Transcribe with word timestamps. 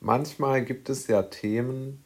manchmal 0.00 0.64
gibt 0.64 0.88
es 0.88 1.06
ja 1.06 1.22
Themen, 1.22 2.04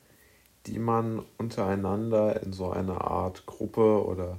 die 0.67 0.79
man 0.79 1.25
untereinander 1.39 2.43
in 2.43 2.53
so 2.53 2.71
einer 2.71 3.01
Art 3.01 3.47
Gruppe 3.47 4.05
oder 4.05 4.39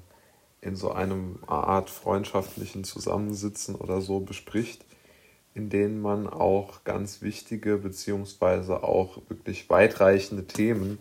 in 0.62 0.76
so 0.76 0.92
einem 0.92 1.40
Art 1.48 1.90
freundschaftlichen 1.90 2.84
Zusammensitzen 2.84 3.76
oder 3.76 4.02
so 4.02 4.20
bespricht, 4.20 4.86
in 5.56 5.70
denen 5.70 6.00
man 6.02 6.28
auch 6.28 6.84
ganz 6.84 7.22
wichtige 7.22 7.78
beziehungsweise 7.78 8.84
auch 8.84 9.18
wirklich 9.28 9.70
weitreichende 9.70 10.46
Themen 10.46 11.00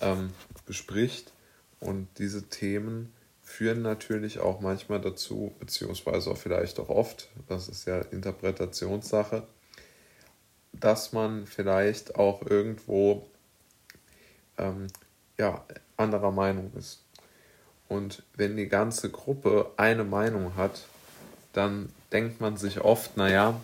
ähm, 0.00 0.30
bespricht. 0.66 1.32
Und 1.80 2.08
diese 2.18 2.48
Themen 2.48 3.12
führen 3.42 3.82
natürlich 3.82 4.38
auch 4.40 4.60
manchmal 4.60 5.00
dazu, 5.00 5.52
beziehungsweise 5.58 6.30
auch 6.30 6.36
vielleicht 6.36 6.78
auch 6.78 6.88
oft, 6.88 7.28
das 7.48 7.68
ist 7.68 7.86
ja 7.86 7.98
Interpretationssache, 7.98 9.46
dass 10.80 11.12
man 11.12 11.46
vielleicht 11.46 12.16
auch 12.16 12.42
irgendwo 12.42 13.26
ähm, 14.58 14.88
ja, 15.38 15.64
anderer 15.96 16.30
Meinung 16.30 16.72
ist. 16.76 17.02
Und 17.88 18.22
wenn 18.36 18.56
die 18.56 18.68
ganze 18.68 19.10
Gruppe 19.10 19.70
eine 19.76 20.04
Meinung 20.04 20.56
hat, 20.56 20.84
dann 21.52 21.90
denkt 22.12 22.40
man 22.40 22.56
sich 22.56 22.80
oft, 22.80 23.16
naja, 23.16 23.60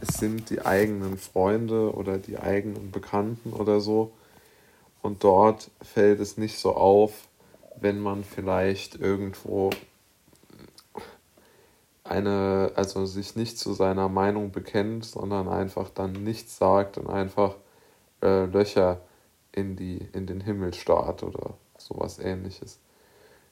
es 0.00 0.14
sind 0.18 0.50
die 0.50 0.64
eigenen 0.64 1.16
Freunde 1.16 1.94
oder 1.94 2.18
die 2.18 2.38
eigenen 2.38 2.90
Bekannten 2.90 3.52
oder 3.52 3.80
so. 3.80 4.12
Und 5.00 5.24
dort 5.24 5.70
fällt 5.80 6.20
es 6.20 6.36
nicht 6.36 6.58
so 6.58 6.74
auf, 6.74 7.12
wenn 7.80 8.00
man 8.00 8.24
vielleicht 8.24 8.96
irgendwo 8.96 9.70
eine, 12.12 12.72
also 12.74 13.06
sich 13.06 13.36
nicht 13.36 13.58
zu 13.58 13.72
seiner 13.72 14.08
Meinung 14.08 14.52
bekennt, 14.52 15.06
sondern 15.06 15.48
einfach 15.48 15.88
dann 15.88 16.12
nichts 16.12 16.58
sagt 16.58 16.98
und 16.98 17.08
einfach 17.08 17.56
äh, 18.22 18.44
Löcher 18.44 19.00
in, 19.50 19.76
die, 19.76 20.06
in 20.12 20.26
den 20.26 20.42
Himmel 20.42 20.74
starrt 20.74 21.22
oder 21.22 21.54
sowas 21.78 22.18
ähnliches. 22.18 22.78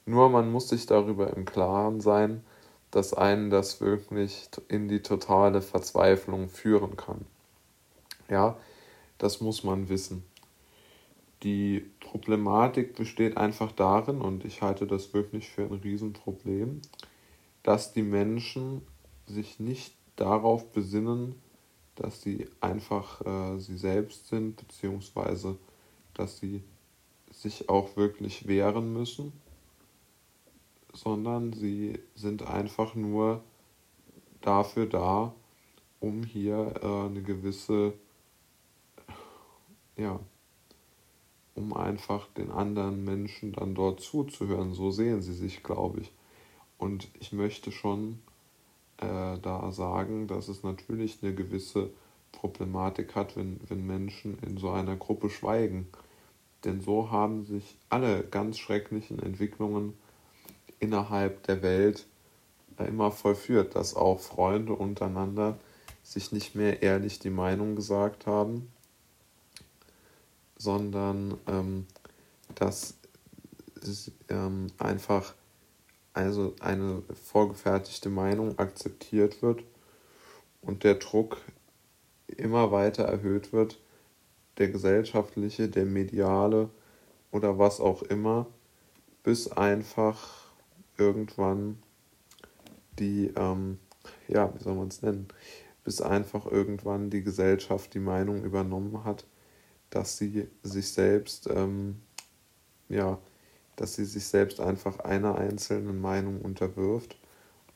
Nur 0.05 0.29
man 0.29 0.51
muss 0.51 0.69
sich 0.69 0.85
darüber 0.85 1.35
im 1.35 1.45
Klaren 1.45 2.01
sein, 2.01 2.43
dass 2.91 3.13
einen 3.13 3.49
das 3.49 3.81
wirklich 3.81 4.49
in 4.67 4.87
die 4.87 5.01
totale 5.01 5.61
Verzweiflung 5.61 6.47
führen 6.47 6.97
kann. 6.97 7.25
Ja, 8.29 8.57
das 9.17 9.41
muss 9.41 9.63
man 9.63 9.89
wissen. 9.89 10.23
Die 11.43 11.89
Problematik 11.99 12.95
besteht 12.95 13.37
einfach 13.37 13.71
darin, 13.71 14.21
und 14.21 14.45
ich 14.45 14.61
halte 14.61 14.85
das 14.85 15.13
wirklich 15.13 15.49
für 15.49 15.63
ein 15.63 15.73
Riesenproblem, 15.73 16.81
dass 17.63 17.93
die 17.93 18.03
Menschen 18.03 18.81
sich 19.25 19.59
nicht 19.59 19.93
darauf 20.15 20.71
besinnen, 20.71 21.35
dass 21.95 22.21
sie 22.21 22.47
einfach 22.59 23.21
äh, 23.25 23.59
sie 23.59 23.77
selbst 23.77 24.27
sind, 24.27 24.55
beziehungsweise 24.57 25.57
dass 26.13 26.37
sie 26.37 26.63
sich 27.31 27.69
auch 27.69 27.95
wirklich 27.95 28.47
wehren 28.47 28.93
müssen, 28.93 29.31
sondern 30.93 31.53
sie 31.53 31.99
sind 32.15 32.43
einfach 32.43 32.95
nur 32.95 33.43
dafür 34.41 34.87
da, 34.87 35.33
um 35.99 36.23
hier 36.23 36.73
äh, 36.81 37.05
eine 37.05 37.21
gewisse, 37.21 37.93
ja, 39.95 40.19
um 41.55 41.73
einfach 41.73 42.27
den 42.33 42.51
anderen 42.51 43.03
Menschen 43.03 43.53
dann 43.53 43.75
dort 43.75 44.01
zuzuhören. 44.01 44.73
So 44.73 44.91
sehen 44.91 45.21
sie 45.21 45.33
sich, 45.33 45.63
glaube 45.63 46.01
ich. 46.01 46.11
Und 46.81 47.09
ich 47.19 47.31
möchte 47.31 47.71
schon 47.71 48.17
äh, 48.97 49.37
da 49.39 49.71
sagen, 49.71 50.25
dass 50.25 50.47
es 50.47 50.63
natürlich 50.63 51.19
eine 51.21 51.35
gewisse 51.35 51.91
Problematik 52.31 53.13
hat, 53.13 53.37
wenn, 53.37 53.59
wenn 53.67 53.85
Menschen 53.85 54.39
in 54.39 54.57
so 54.57 54.71
einer 54.71 54.95
Gruppe 54.95 55.29
schweigen. 55.29 55.87
Denn 56.65 56.81
so 56.81 57.11
haben 57.11 57.45
sich 57.45 57.77
alle 57.89 58.23
ganz 58.23 58.57
schrecklichen 58.57 59.19
Entwicklungen 59.19 59.93
innerhalb 60.79 61.43
der 61.43 61.61
Welt 61.61 62.07
äh, 62.79 62.85
immer 62.85 63.11
vollführt, 63.11 63.75
dass 63.75 63.93
auch 63.93 64.19
Freunde 64.19 64.73
untereinander 64.73 65.59
sich 66.01 66.31
nicht 66.31 66.55
mehr 66.55 66.81
ehrlich 66.81 67.19
die 67.19 67.29
Meinung 67.29 67.75
gesagt 67.75 68.25
haben, 68.25 68.71
sondern 70.57 71.37
ähm, 71.45 71.85
dass 72.55 72.95
ähm, 74.29 74.71
einfach 74.79 75.35
also 76.13 76.55
eine 76.59 77.03
vorgefertigte 77.13 78.09
Meinung 78.09 78.57
akzeptiert 78.59 79.41
wird 79.41 79.63
und 80.61 80.83
der 80.83 80.95
Druck 80.95 81.37
immer 82.27 82.71
weiter 82.71 83.03
erhöht 83.03 83.53
wird, 83.53 83.79
der 84.57 84.69
gesellschaftliche, 84.69 85.69
der 85.69 85.85
mediale 85.85 86.69
oder 87.31 87.57
was 87.57 87.79
auch 87.79 88.03
immer, 88.03 88.47
bis 89.23 89.51
einfach 89.51 90.51
irgendwann 90.97 91.81
die, 92.99 93.31
ähm, 93.35 93.79
ja, 94.27 94.53
wie 94.53 94.63
soll 94.63 94.75
man 94.75 94.89
es 94.89 95.01
nennen, 95.01 95.27
bis 95.83 96.01
einfach 96.01 96.45
irgendwann 96.45 97.09
die 97.09 97.23
Gesellschaft 97.23 97.93
die 97.93 97.99
Meinung 97.99 98.43
übernommen 98.43 99.03
hat, 99.03 99.25
dass 99.89 100.17
sie 100.17 100.47
sich 100.63 100.91
selbst, 100.91 101.49
ähm, 101.49 102.01
ja, 102.89 103.17
dass 103.75 103.95
sie 103.95 104.05
sich 104.05 104.25
selbst 104.25 104.59
einfach 104.59 104.99
einer 104.99 105.35
einzelnen 105.35 105.99
Meinung 106.01 106.41
unterwirft 106.41 107.17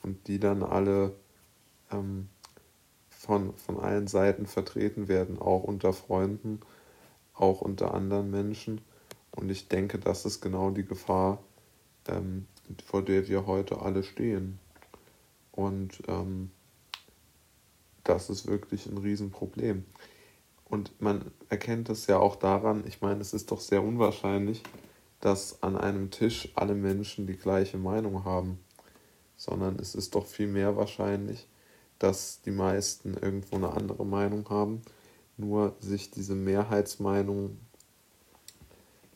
und 0.03 0.27
die 0.27 0.39
dann 0.39 0.63
alle 0.63 1.13
ähm, 1.91 2.29
von, 3.09 3.55
von 3.57 3.79
allen 3.79 4.07
Seiten 4.07 4.45
vertreten 4.45 5.07
werden, 5.07 5.39
auch 5.39 5.63
unter 5.63 5.93
Freunden, 5.93 6.59
auch 7.33 7.61
unter 7.61 7.93
anderen 7.93 8.29
Menschen. 8.29 8.81
Und 9.31 9.49
ich 9.49 9.67
denke, 9.67 9.97
das 9.97 10.25
ist 10.25 10.41
genau 10.41 10.69
die 10.69 10.85
Gefahr, 10.85 11.39
ähm, 12.07 12.45
vor 12.85 13.01
der 13.01 13.27
wir 13.27 13.45
heute 13.45 13.81
alle 13.81 14.03
stehen. 14.03 14.59
Und 15.51 16.03
ähm, 16.07 16.51
das 18.03 18.29
ist 18.29 18.47
wirklich 18.47 18.85
ein 18.85 18.97
Riesenproblem. 18.97 19.85
Und 20.65 20.99
man 21.01 21.31
erkennt 21.49 21.89
es 21.89 22.07
ja 22.07 22.17
auch 22.17 22.35
daran, 22.35 22.83
ich 22.87 23.01
meine, 23.01 23.21
es 23.21 23.33
ist 23.33 23.51
doch 23.51 23.59
sehr 23.59 23.83
unwahrscheinlich, 23.83 24.63
dass 25.25 25.63
an 25.63 25.75
einem 25.75 26.11
Tisch 26.11 26.49
alle 26.53 26.75
Menschen 26.75 27.25
die 27.25 27.35
gleiche 27.35 27.79
Meinung 27.79 28.25
haben, 28.25 28.59
sondern 29.37 29.79
es 29.79 29.95
ist 29.95 30.13
doch 30.13 30.27
viel 30.27 30.45
mehr 30.45 30.77
wahrscheinlich, 30.77 31.47
dass 31.97 32.41
die 32.41 32.51
meisten 32.51 33.15
irgendwo 33.15 33.55
eine 33.55 33.71
andere 33.71 34.05
Meinung 34.05 34.47
haben, 34.51 34.83
nur 35.35 35.75
sich 35.79 36.11
diese 36.11 36.35
Mehrheitsmeinung 36.35 37.57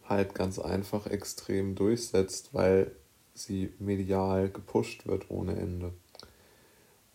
halt 0.03 0.33
ganz 0.33 0.57
einfach 0.57 1.05
extrem 1.05 1.75
durchsetzt, 1.75 2.55
weil 2.55 2.91
sie 3.35 3.71
medial 3.77 4.49
gepusht 4.49 5.05
wird 5.05 5.29
ohne 5.29 5.57
Ende. 5.57 5.93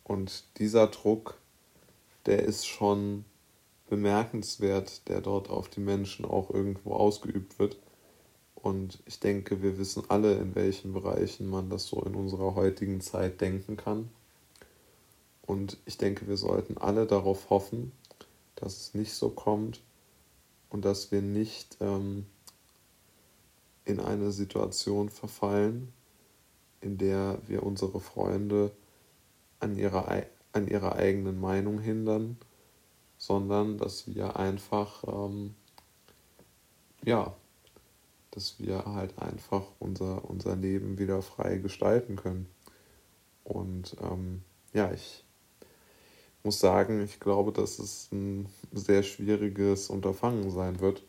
Und 0.04 0.44
dieser 0.58 0.86
Druck, 0.86 1.36
der 2.26 2.44
ist 2.44 2.64
schon 2.64 3.24
bemerkenswert, 3.88 5.08
der 5.08 5.20
dort 5.20 5.50
auf 5.50 5.68
die 5.68 5.80
Menschen 5.80 6.24
auch 6.24 6.48
irgendwo 6.50 6.92
ausgeübt 6.92 7.58
wird. 7.58 7.76
Und 8.64 8.98
ich 9.04 9.20
denke, 9.20 9.60
wir 9.60 9.76
wissen 9.76 10.04
alle, 10.08 10.36
in 10.36 10.54
welchen 10.54 10.94
Bereichen 10.94 11.50
man 11.50 11.68
das 11.68 11.86
so 11.86 12.00
in 12.00 12.14
unserer 12.14 12.54
heutigen 12.54 13.02
Zeit 13.02 13.42
denken 13.42 13.76
kann. 13.76 14.08
Und 15.42 15.76
ich 15.84 15.98
denke, 15.98 16.26
wir 16.28 16.38
sollten 16.38 16.78
alle 16.78 17.04
darauf 17.04 17.50
hoffen, 17.50 17.92
dass 18.54 18.78
es 18.78 18.94
nicht 18.94 19.12
so 19.12 19.28
kommt 19.28 19.82
und 20.70 20.86
dass 20.86 21.12
wir 21.12 21.20
nicht 21.20 21.76
ähm, 21.82 22.24
in 23.84 24.00
eine 24.00 24.32
Situation 24.32 25.10
verfallen, 25.10 25.92
in 26.80 26.96
der 26.96 27.36
wir 27.46 27.64
unsere 27.64 28.00
Freunde 28.00 28.70
an 29.60 29.76
ihrer, 29.76 30.24
an 30.52 30.68
ihrer 30.68 30.96
eigenen 30.96 31.38
Meinung 31.38 31.80
hindern, 31.80 32.38
sondern 33.18 33.76
dass 33.76 34.06
wir 34.14 34.36
einfach, 34.36 35.04
ähm, 35.06 35.54
ja, 37.04 37.36
dass 38.34 38.58
wir 38.58 38.84
halt 38.84 39.16
einfach 39.18 39.62
unser, 39.78 40.28
unser 40.28 40.56
Leben 40.56 40.98
wieder 40.98 41.22
frei 41.22 41.58
gestalten 41.58 42.16
können. 42.16 42.48
Und 43.44 43.96
ähm, 44.02 44.42
ja, 44.72 44.90
ich 44.92 45.24
muss 46.42 46.58
sagen, 46.58 47.02
ich 47.04 47.20
glaube, 47.20 47.52
dass 47.52 47.78
es 47.78 48.10
ein 48.10 48.48
sehr 48.72 49.04
schwieriges 49.04 49.88
Unterfangen 49.88 50.50
sein 50.50 50.80
wird, 50.80 51.04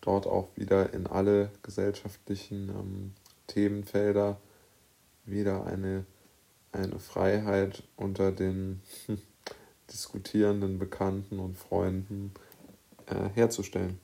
dort 0.00 0.26
auch 0.26 0.48
wieder 0.54 0.94
in 0.94 1.08
alle 1.08 1.50
gesellschaftlichen 1.62 2.68
ähm, 2.68 3.12
Themenfelder 3.48 4.40
wieder 5.24 5.66
eine, 5.66 6.04
eine 6.70 7.00
Freiheit 7.00 7.82
unter 7.96 8.30
den 8.30 8.82
diskutierenden 9.92 10.78
Bekannten 10.78 11.40
und 11.40 11.56
Freunden 11.56 12.32
äh, 13.06 13.30
herzustellen. 13.34 13.98